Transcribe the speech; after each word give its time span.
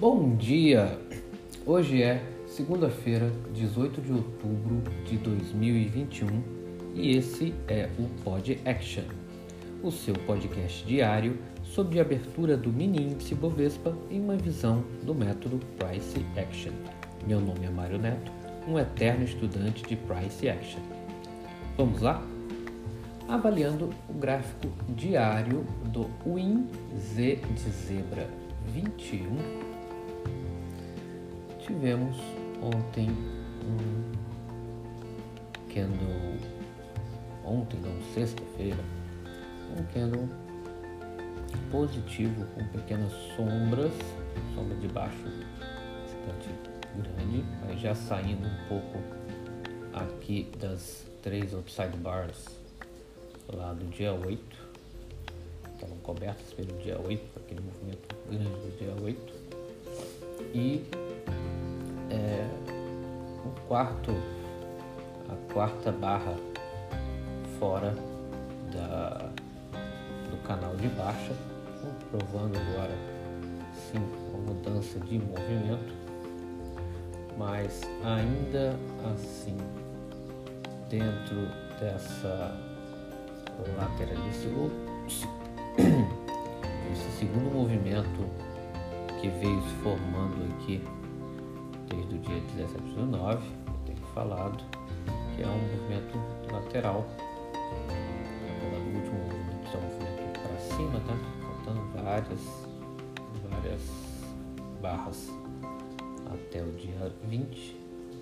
Bom 0.00 0.36
dia! 0.36 0.96
Hoje 1.66 2.04
é 2.04 2.22
segunda-feira, 2.46 3.32
18 3.52 4.00
de 4.00 4.12
outubro 4.12 4.80
de 5.04 5.16
2021 5.16 6.40
e 6.94 7.16
esse 7.16 7.52
é 7.66 7.90
o 7.98 8.04
Pod 8.22 8.60
Action, 8.64 9.02
o 9.82 9.90
seu 9.90 10.14
podcast 10.14 10.86
diário 10.86 11.36
sobre 11.64 11.98
a 11.98 12.02
abertura 12.02 12.56
do 12.56 12.72
mini 12.72 13.08
índice 13.08 13.34
Bovespa 13.34 13.92
em 14.08 14.20
uma 14.20 14.36
visão 14.36 14.84
do 15.02 15.12
método 15.12 15.58
Price 15.76 16.24
Action. 16.36 16.74
Meu 17.26 17.40
nome 17.40 17.66
é 17.66 17.70
Mário 17.70 17.98
Neto, 17.98 18.30
um 18.68 18.78
eterno 18.78 19.24
estudante 19.24 19.82
de 19.82 19.96
Price 19.96 20.48
Action. 20.48 20.80
Vamos 21.76 22.00
lá? 22.00 22.24
Avaliando 23.26 23.90
o 24.08 24.12
gráfico 24.12 24.68
diário 24.90 25.66
do 25.86 26.08
WinZ 26.24 27.16
de 27.16 27.68
Zebra 27.68 28.30
21, 28.72 29.67
tivemos 31.68 32.16
ontem 32.62 33.10
um 33.10 34.10
candle, 35.70 36.38
ontem 37.44 37.78
não, 37.80 38.00
sexta-feira, 38.14 38.82
um 39.78 39.84
candle 39.92 40.26
positivo 41.70 42.46
com 42.54 42.64
pequenas 42.68 43.12
sombras, 43.36 43.92
sombra 44.54 44.76
de 44.76 44.88
baixo 44.88 45.24
bastante 46.26 46.48
grande, 46.96 47.44
mas 47.60 47.78
já 47.78 47.94
saindo 47.94 48.48
um 48.48 48.68
pouco 48.68 48.98
aqui 49.92 50.50
das 50.58 51.04
três 51.22 51.52
upside 51.52 51.94
bars 51.98 52.46
lá 53.52 53.74
do 53.74 53.84
dia 53.88 54.14
8. 54.14 54.68
Estavam 55.74 55.98
cobertas 55.98 56.50
pelo 56.54 56.72
dia 56.78 56.98
8, 56.98 57.40
aquele 57.40 57.60
movimento 57.60 58.16
grande 58.26 58.44
do 58.44 58.78
dia 58.78 58.94
8. 59.04 59.34
E 60.54 61.07
é, 62.10 62.46
o 63.44 63.68
quarto, 63.68 64.12
a 65.28 65.52
quarta 65.52 65.92
barra 65.92 66.34
fora 67.58 67.94
da, 68.72 69.30
do 70.30 70.36
canal 70.46 70.74
de 70.76 70.88
baixa, 70.88 71.34
provando 72.10 72.56
agora 72.56 72.94
sim 73.74 73.98
uma 74.32 74.52
mudança 74.52 74.98
de 75.00 75.18
movimento, 75.18 75.94
mas 77.36 77.82
ainda 78.04 78.74
assim 79.12 79.56
dentro 80.88 81.48
dessa 81.78 82.56
lateralíssimo. 83.76 84.70
Esse 86.92 87.18
segundo 87.18 87.52
movimento 87.52 88.24
que 89.20 89.28
veio 89.28 89.60
se 89.62 89.74
formando 89.82 90.54
aqui 90.54 90.82
desde 91.88 92.14
o 92.14 92.18
dia 92.18 92.40
17 92.56 92.82
de 92.82 93.02
9, 93.02 93.46
eu 93.66 93.74
tenho 93.86 94.06
falado, 94.14 94.64
que 95.34 95.42
é 95.42 95.46
um 95.46 95.58
movimento 95.58 96.18
lateral. 96.52 97.06
Apesar 97.52 98.78
do 98.80 98.96
último 98.96 99.18
movimento 99.18 99.68
é 99.72 99.78
um 99.78 99.82
movimento 99.82 100.40
para 100.40 100.58
cima, 100.58 101.00
tá? 101.00 101.16
Faltando 101.42 102.02
várias, 102.02 102.40
várias 103.50 103.82
barras 104.80 105.30
até 106.32 106.62
o 106.62 106.72
dia 106.72 107.12
20. 107.28 107.76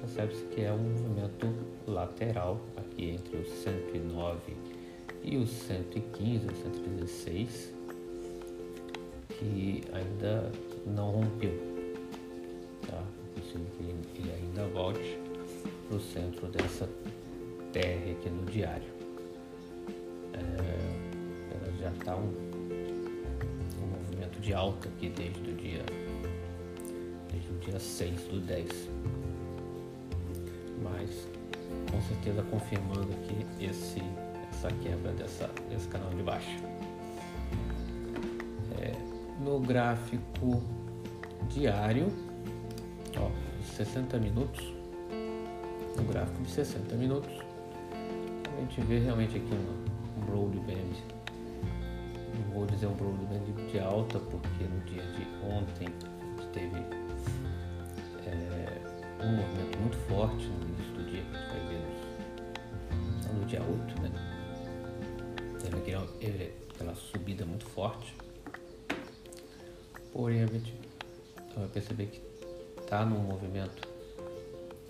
Percebe-se 0.00 0.44
que 0.46 0.62
é 0.62 0.72
um 0.72 0.78
movimento 0.78 1.54
lateral 1.86 2.58
aqui 2.76 3.10
entre 3.10 3.36
os 3.36 3.48
109 3.62 4.56
e 5.22 5.36
o 5.36 5.46
115, 5.46 6.46
o 6.46 6.56
116, 6.56 7.74
que 9.28 9.82
ainda 9.92 10.50
não 10.86 11.10
rompeu. 11.10 11.69
Ele 13.88 14.32
ainda 14.32 14.66
volte 14.68 15.18
para 15.88 15.96
o 15.96 16.00
centro 16.00 16.46
dessa 16.48 16.88
TR 17.72 18.12
aqui 18.18 18.30
no 18.30 18.44
diário. 18.46 18.90
É, 20.34 21.54
ela 21.54 21.72
já 21.78 21.90
está 21.90 22.16
um, 22.16 22.32
um 23.82 23.86
movimento 23.86 24.40
de 24.40 24.52
alta 24.52 24.88
aqui 24.88 25.08
desde 25.08 25.50
o 25.50 25.54
dia 25.54 25.84
desde 27.32 27.50
o 27.50 27.58
dia 27.58 27.78
6 27.78 28.22
do 28.24 28.40
10. 28.40 28.88
Mas 30.82 31.28
com 31.90 32.00
certeza 32.02 32.42
confirmando 32.50 33.12
aqui 33.12 33.64
esse 33.64 34.00
essa 34.60 34.68
quebra 34.82 35.12
dessa, 35.12 35.48
desse 35.70 35.88
canal 35.88 36.10
de 36.10 36.22
baixo. 36.22 36.58
É, 38.78 38.92
no 39.42 39.58
gráfico 39.58 40.62
diário, 41.48 42.08
ó, 43.16 43.30
60 43.84 44.18
minutos, 44.18 44.62
no 45.96 46.04
gráfico 46.04 46.42
de 46.42 46.50
60 46.50 46.94
minutos, 46.96 47.32
a 48.54 48.60
gente 48.60 48.78
vê 48.82 48.98
realmente 48.98 49.38
aqui 49.38 49.54
um, 49.54 50.20
um 50.20 50.26
broadband. 50.26 50.92
Não 52.34 52.52
vou 52.52 52.66
dizer 52.66 52.88
um 52.88 52.92
broadband 52.92 53.40
de 53.72 53.78
alta, 53.78 54.18
porque 54.18 54.64
no 54.64 54.80
dia 54.80 55.02
de 55.02 55.26
ontem 55.46 55.86
a 55.86 56.42
gente 56.42 56.52
teve 56.52 56.76
é, 58.26 59.24
um 59.24 59.36
movimento 59.36 59.78
muito 59.78 59.96
forte 60.08 60.46
no 60.46 60.62
início 60.68 60.92
do 60.92 61.10
dia, 61.10 61.22
que 61.22 61.36
a 61.36 61.40
gente 61.40 61.50
vai 61.50 61.60
ver 61.68 63.32
no, 63.32 63.40
no 63.40 63.46
dia 63.46 63.62
8, 63.62 64.02
né? 64.02 64.10
teve 66.20 66.42
é, 66.42 66.52
aquela 66.74 66.94
subida 66.94 67.46
muito 67.46 67.64
forte. 67.64 68.14
Porém, 70.12 70.42
a 70.42 70.46
gente 70.46 70.74
vai 71.56 71.68
perceber 71.68 72.06
que 72.08 72.20
está 72.90 73.04
num 73.04 73.20
movimento. 73.20 73.86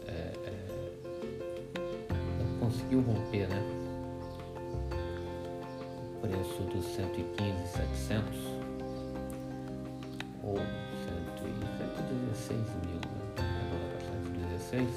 É, 0.08 0.32
é, 0.46 0.54
conseguiu 2.58 3.02
romper, 3.02 3.46
né? 3.46 3.62
O 6.14 6.20
preço 6.22 6.62
dos 6.62 6.86
115,700 6.96 8.38
ou 10.42 10.56
116 10.56 12.58
mil, 12.86 12.96
né? 12.96 13.02
Agora 13.66 13.98
116, 14.56 14.88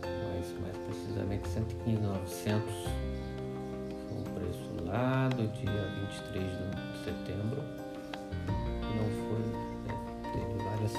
mas 0.00 0.48
mais 0.62 0.78
precisamente 0.86 1.46
115,900 1.48 2.64
lá 4.86 5.28
do 5.28 5.46
dia 5.48 5.90
23 6.00 6.50
de 6.50 7.04
setembro. 7.04 7.62
Não 8.96 9.06
foi, 9.28 9.44
né, 9.86 9.94
teve 10.32 10.56
várias 10.62 10.94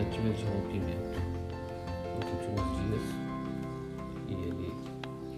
tentativas 0.00 0.38
de 0.38 0.44
rompimento 0.44 1.20
nos 2.16 2.24
últimos 2.32 2.64
dias 2.80 3.04
e 4.28 4.32
ele, 4.32 4.72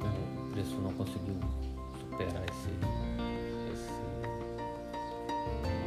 o 0.00 0.50
preço 0.52 0.76
não 0.76 0.92
conseguiu 0.92 1.34
superar 1.98 2.44
esse, 2.48 2.70
esse, 3.72 3.90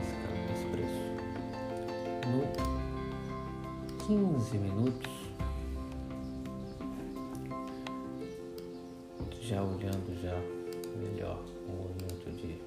esse, 0.01 0.15
esse 0.51 0.65
preço. 0.71 1.03
No 2.27 2.41
15 4.05 4.57
minutos, 4.57 5.11
já 9.41 9.63
olhando 9.63 10.21
já 10.21 10.37
melhor 10.97 11.39
o 11.69 11.71
movimento 11.71 12.29
de 12.31 12.59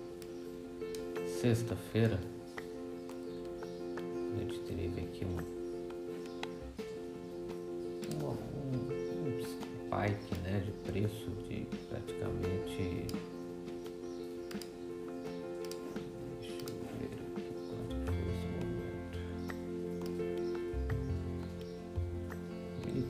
sexta-feira, 1.28 2.18
a 3.98 4.38
gente 4.38 4.58
teve 4.60 5.00
aqui 5.00 5.24
um, 5.24 5.57
spike 9.98 10.40
né, 10.44 10.62
de 10.64 10.70
preço 10.90 11.30
de 11.48 11.66
praticamente 11.88 13.06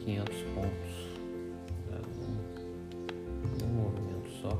quinhentos 0.04 0.36
pontos 0.54 0.94
né, 1.90 2.00
num, 2.16 3.66
num 3.66 3.74
movimento 3.74 4.30
só. 4.40 4.58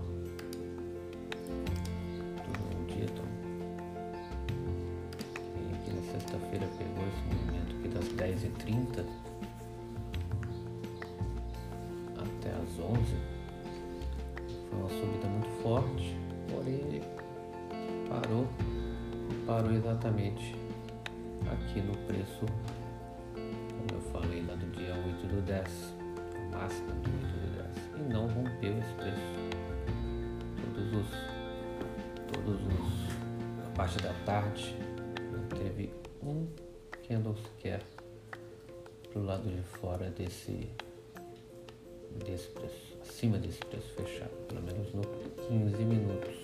sexta-feira 6.11 6.67
pegou 6.79 7.05
esse 7.07 7.23
movimento 7.35 7.77
aqui 7.77 7.89
das 7.89 8.05
10h30 8.15 9.28
até 12.39 12.51
as 12.51 12.79
11 12.79 13.03
Foi 14.69 14.79
uma 14.79 14.89
subida 14.89 15.29
muito 15.29 15.63
forte, 15.63 16.17
porém 16.49 16.75
ele 16.75 17.03
parou, 18.09 18.47
parou 19.47 19.73
exatamente 19.73 20.55
aqui 21.51 21.81
no 21.81 21.97
preço, 22.07 22.47
como 23.35 23.87
eu 23.93 24.01
falei 24.13 24.45
lá 24.47 24.55
do 24.55 24.67
dia 24.73 24.95
8 24.95 25.27
do 25.27 25.43
10, 25.43 25.95
o 26.35 26.53
máximo 26.53 26.93
do 27.03 27.11
8 27.11 27.27
do 27.27 27.49
10, 27.57 28.01
e 28.01 28.13
não 28.13 28.27
rompeu 28.29 28.79
esse 28.79 28.93
preço. 28.95 29.59
Todos 30.75 30.93
os, 30.95 31.09
todos 32.33 32.61
os, 32.61 33.67
a 33.67 33.71
parte 33.77 33.99
da 34.03 34.13
tarde 34.25 34.77
teve 35.51 35.93
um 36.23 36.47
candle 37.07 37.37
sequer 37.37 37.83
pro 39.11 39.25
lado 39.25 39.49
de 39.49 39.63
fora 39.63 40.11
desse, 40.11 40.71
desse 42.25 42.49
preço, 42.49 42.97
acima 43.03 43.39
desse 43.39 43.59
preço 43.67 43.89
fechado, 43.95 44.31
pelo 44.49 44.63
menos 44.63 44.93
no 44.93 45.03
15 45.49 45.85
minutos. 45.85 46.37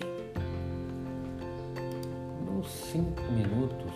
Nos 2.45 2.67
5 2.67 3.21
minutos, 3.31 3.93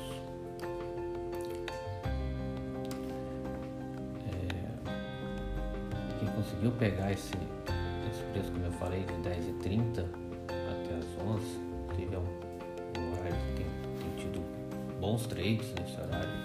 é, 4.27 4.48
quem 6.19 6.27
conseguiu 6.30 6.71
pegar 6.74 7.12
esse, 7.12 7.33
esse 8.10 8.24
preço, 8.31 8.51
como 8.51 8.66
eu 8.66 8.71
falei, 8.74 9.04
de 9.04 9.13
10,30 9.13 10.06
até 10.48 10.95
as 10.95 11.06
11, 11.27 11.45
teve 11.95 12.16
um, 12.16 12.21
um 13.00 13.12
horário 13.13 13.38
que 13.48 13.63
tem, 13.63 13.68
tem 14.00 14.16
tido 14.18 14.42
bons 15.00 15.25
trades 15.27 15.74
nesse 15.74 16.00
horário 16.01 16.38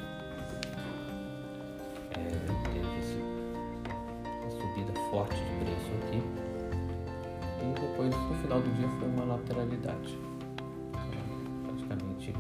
final 8.55 8.63
do 8.63 8.71
dia 8.77 8.87
foi 9.01 9.09
uma 9.09 9.25
lateralidade. 9.25 10.17
praticamente 11.65 12.33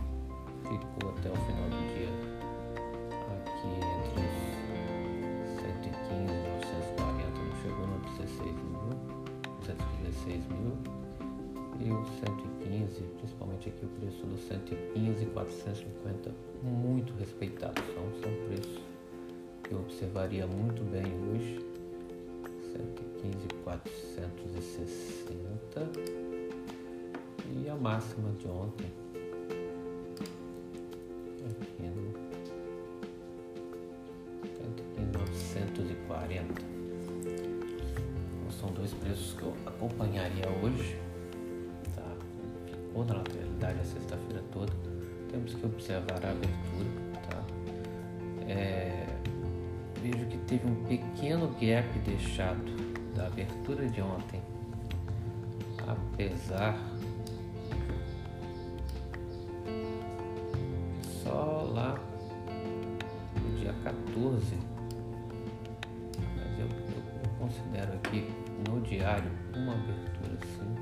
ficou 0.62 1.10
até 1.10 1.28
o 1.28 1.34
final 1.34 1.68
do 1.70 1.78
dia 1.92 2.08
aqui 3.34 3.66
entre 3.66 4.22
os 4.22 4.32
115 5.60 6.22
e 6.22 6.24
940, 6.62 7.34
não 7.40 7.50
chegou 7.62 7.84
no 7.88 7.98
16 8.16 8.54
mil, 8.62 8.94
116 9.66 10.46
mil 10.46 10.72
e 11.80 11.90
o 11.90 12.06
115, 12.20 13.02
principalmente 13.18 13.70
aqui 13.70 13.84
o 13.84 13.88
preço 13.88 14.24
do 14.24 14.38
115 14.38 15.20
e 15.20 15.26
450, 15.26 16.32
muito 16.62 17.12
respeitado. 17.18 17.82
São, 17.92 18.04
são 18.22 18.32
preços 18.46 18.80
que 19.64 19.72
eu 19.72 19.80
observaria 19.80 20.46
muito 20.46 20.84
bem 20.84 21.12
hoje 21.32 21.58
115,460 22.74 25.74
e 25.76 25.76
a 25.76 25.80
máxima 27.84 28.30
de 28.38 28.48
ontem 28.48 28.86
aqui 31.60 31.82
no 31.82 32.14
115,940 35.28 36.62
então, 38.40 38.50
são 38.50 38.70
dois 38.72 38.94
preços 38.94 39.34
que 39.34 39.42
eu 39.42 39.54
acompanharia 39.66 40.46
hoje 40.62 40.98
tá? 41.94 42.10
ficou 42.66 43.04
na 43.04 43.16
lateralidade 43.16 43.78
a 43.78 43.84
sexta-feira 43.84 44.42
toda 44.50 44.72
temos 45.30 45.54
que 45.54 45.66
observar 45.66 46.24
a 46.24 46.30
abertura 46.30 46.88
tá? 47.28 47.44
É, 48.48 49.06
vejo 50.00 50.24
que 50.24 50.38
teve 50.38 50.66
um 50.66 50.84
pequeno 50.86 51.48
gap 51.60 51.98
deixado 51.98 52.94
da 53.14 53.26
abertura 53.26 53.86
de 53.86 54.00
ontem, 54.00 54.40
apesar 55.86 56.93
lá 61.74 61.98
no 63.42 63.58
dia 63.58 63.74
14, 63.82 64.56
mas 66.36 66.58
eu, 66.58 66.66
eu, 66.66 67.02
eu 67.22 67.30
considero 67.38 67.92
aqui 67.94 68.32
no 68.68 68.80
diário 68.80 69.30
uma 69.54 69.72
abertura 69.72 70.38
assim, 70.42 70.74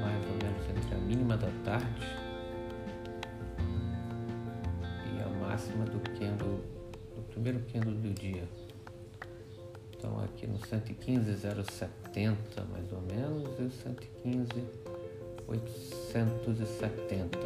mais 0.00 0.24
ou 0.26 0.36
menos 0.42 0.68
entre 0.68 0.94
a 0.94 0.98
mínima 0.98 1.36
da 1.36 1.48
tarde 1.64 2.26
máxima 5.56 5.86
do 5.86 5.98
candle, 6.18 6.60
do 7.14 7.22
primeiro 7.30 7.60
candle 7.72 7.94
do 7.94 8.12
dia. 8.12 8.46
Então 9.96 10.22
aqui 10.22 10.46
no 10.46 10.58
115,070 10.66 12.62
mais 12.70 12.92
ou 12.92 13.00
menos 13.00 13.58
e 13.58 13.62
o 13.62 13.70
115,870. 15.48 17.38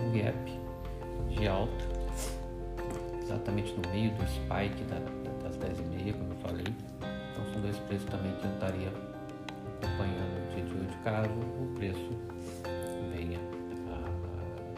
Um 0.00 0.12
gap 0.12 0.36
de 1.30 1.46
alta, 1.46 1.84
exatamente 3.22 3.72
no 3.74 3.88
meio 3.90 4.10
do 4.12 4.26
spike 4.26 4.84
da, 4.84 4.98
das 5.42 5.56
10,5, 5.58 6.12
como 6.12 6.32
eu 6.32 6.36
falei. 6.38 6.66
Então 7.32 7.44
são 7.52 7.60
dois 7.62 7.78
preços 7.78 8.06
também 8.10 8.32
que 8.36 8.44
eu 8.44 8.52
estaria 8.52 8.88
acompanhando 9.82 10.36
o 10.36 10.54
dia 10.54 10.64
de 10.64 10.74
hoje, 10.74 10.96
caso 11.04 11.30
o 11.30 11.72
preço 11.74 12.10
venha 13.12 13.38
a, 13.90 13.96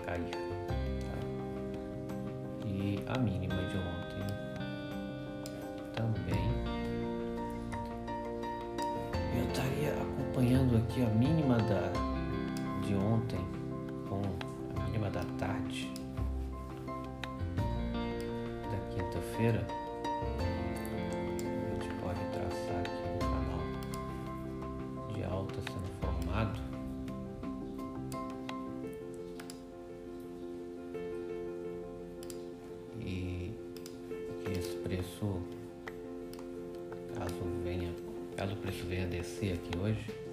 a 0.00 0.04
cair 0.04 0.46
a 3.08 3.18
mínima 3.18 3.54
de 3.54 3.76
ontem 3.78 3.95
aqui 10.96 11.02
a 11.02 11.08
mínima 11.10 11.58
da, 11.58 11.92
de 12.80 12.94
ontem 12.94 13.44
com 14.08 14.22
a 14.80 14.84
mínima 14.84 15.10
da 15.10 15.22
tarde 15.38 15.92
da 18.70 18.78
quinta-feira. 18.94 19.66
A 20.40 21.74
gente 21.74 21.92
pode 22.00 22.20
traçar 22.32 22.80
aqui 22.80 23.08
no 23.12 23.18
canal 23.18 23.60
de 25.12 25.24
alta 25.24 25.56
sendo 25.70 25.90
formado. 26.00 26.60
preço, 34.82 35.42
caso 37.14 37.34
venha, 37.64 37.92
caso 38.36 38.52
o 38.52 38.56
preço 38.56 38.86
venha 38.86 39.06
descer 39.08 39.54
aqui 39.54 39.76
hoje? 39.76 40.25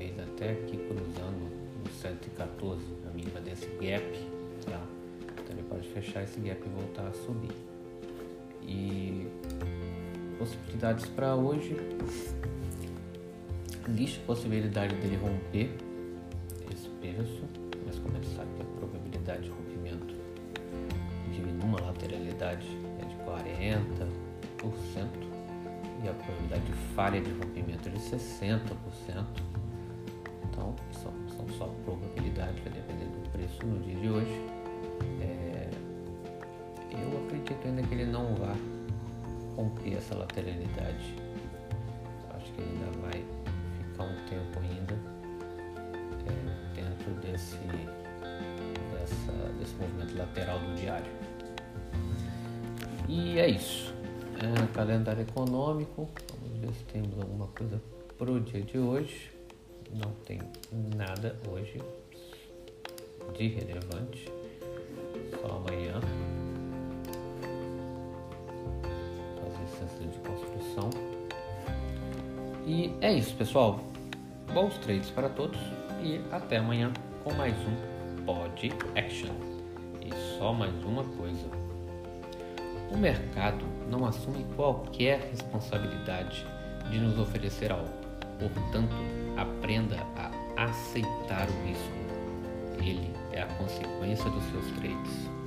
Talvez 0.00 0.18
até 0.18 0.52
aqui 0.52 0.78
cruzando 0.78 1.50
o 1.84 1.88
114, 2.00 2.82
a 3.06 3.14
mínima 3.14 3.40
desse 3.40 3.66
gap, 3.80 4.02
tá? 4.64 4.82
Então 5.32 5.56
ele 5.56 5.62
pode 5.68 5.88
fechar 5.88 6.22
esse 6.22 6.40
gap 6.40 6.60
e 6.64 6.68
voltar 6.70 7.06
a 7.06 7.12
subir. 7.12 7.54
E 8.62 9.26
possibilidades 10.38 11.06
para 11.06 11.34
hoje, 11.34 11.76
existe 13.88 14.20
possibilidade 14.20 14.94
dele 14.96 15.16
romper 15.16 15.70
esse 16.72 16.88
preço, 17.00 17.44
mas 17.84 17.98
como 17.98 18.16
ele 18.16 18.26
sabe 18.34 18.48
que 18.56 18.62
a 18.62 18.78
probabilidade 18.78 19.42
de 19.42 19.50
rompimento 19.50 20.14
de 21.30 21.64
uma 21.64 21.80
lateralidade 21.80 22.66
40% 23.26 23.70
e 26.02 26.08
a 26.08 26.12
probabilidade 26.14 26.64
de 26.64 26.72
falha 26.94 27.20
de 27.20 27.30
rompimento 27.30 27.88
é 27.88 27.92
de 27.92 27.98
60%. 27.98 29.59
Então, 30.60 30.74
são, 30.92 31.12
são 31.36 31.48
só 31.56 31.64
probabilidades, 31.84 32.62
vai 32.62 32.72
depender 32.72 33.06
do 33.06 33.30
preço 33.30 33.66
no 33.66 33.78
dia 33.80 33.94
de 33.94 34.10
hoje. 34.10 34.46
É, 35.22 35.70
eu 36.92 37.24
acredito 37.24 37.66
ainda 37.66 37.82
que 37.82 37.94
ele 37.94 38.04
não 38.04 38.34
vá 38.34 38.54
romper 39.56 39.94
essa 39.94 40.14
lateralidade. 40.14 41.14
Acho 42.34 42.52
que 42.52 42.60
ele 42.60 42.72
ainda 42.72 42.98
vai 42.98 43.24
ficar 43.78 44.04
um 44.04 44.16
tempo 44.28 44.60
ainda 44.60 44.98
é, 46.26 46.74
dentro 46.74 47.14
desse, 47.22 47.56
dessa, 48.92 49.32
desse 49.58 49.74
movimento 49.76 50.18
lateral 50.18 50.58
do 50.58 50.74
diário. 50.74 51.10
E 53.08 53.38
é 53.38 53.48
isso. 53.48 53.94
É, 54.36 54.66
calendário 54.74 55.22
econômico. 55.22 56.06
Vamos 56.42 56.58
ver 56.60 56.74
se 56.74 56.84
temos 56.84 57.18
alguma 57.18 57.46
coisa 57.46 57.80
pro 58.18 58.38
dia 58.40 58.60
de 58.60 58.78
hoje. 58.78 59.39
Não 59.92 60.12
tem 60.24 60.40
nada 60.96 61.36
hoje 61.48 61.80
de 63.36 63.48
relevante. 63.48 64.30
Só 65.40 65.56
amanhã. 65.56 66.00
As 69.46 69.60
licenças 69.60 70.12
de 70.12 70.18
construção. 70.20 70.90
E 72.66 72.94
é 73.00 73.12
isso, 73.12 73.34
pessoal. 73.36 73.80
Bons 74.52 74.78
trades 74.78 75.10
para 75.10 75.28
todos 75.28 75.58
e 76.02 76.20
até 76.30 76.58
amanhã 76.58 76.92
com 77.24 77.32
mais 77.34 77.54
um 77.54 78.24
Pod 78.24 78.72
Action. 78.96 79.34
E 80.04 80.38
só 80.38 80.52
mais 80.52 80.74
uma 80.84 81.04
coisa. 81.04 81.48
O 82.92 82.96
mercado 82.96 83.64
não 83.88 84.04
assume 84.04 84.44
qualquer 84.56 85.20
responsabilidade 85.30 86.44
de 86.90 86.98
nos 86.98 87.18
oferecer 87.18 87.70
algo. 87.70 87.99
Portanto, 88.40 88.96
aprenda 89.36 89.96
a 90.16 90.64
aceitar 90.64 91.48
o 91.48 91.66
risco. 91.66 92.00
Ele 92.78 93.14
é 93.32 93.42
a 93.42 93.46
consequência 93.46 94.28
dos 94.30 94.44
seus 94.50 94.66
trades. 94.72 95.39